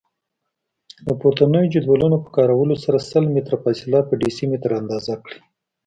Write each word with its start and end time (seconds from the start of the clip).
له 1.05 1.13
پورتنیو 1.21 1.71
جدولونو 1.73 2.17
په 2.23 2.29
کارولو 2.37 2.75
سره 2.83 2.97
سل 3.09 3.23
متره 3.33 3.57
فاصله 3.63 3.99
په 4.07 4.13
ډیسي 4.21 4.45
متره 4.51 4.73
اندازه 4.81 5.13
کړئ. 5.25 5.39